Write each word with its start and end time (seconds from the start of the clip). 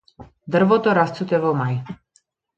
Дрвото 0.55 0.95
расцуте 0.99 1.41
во 1.45 1.53
мај. 1.61 1.79